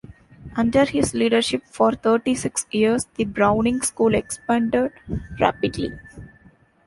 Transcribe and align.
Under 0.57 0.85
his 0.85 1.13
leadership 1.13 1.61
for 1.67 1.91
thirty-six 1.93 2.65
years, 2.71 3.05
the 3.17 3.25
Browning 3.25 3.83
School 3.83 4.15
expanded 4.15 4.91
rapidly. 5.39 5.91